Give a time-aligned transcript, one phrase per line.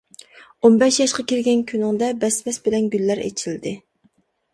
[0.61, 3.75] ئون بەش ياشقا كىرگەن كۈنۈڭدە، بەس-بەس بىلەن گۈللەر ئېچىلدى.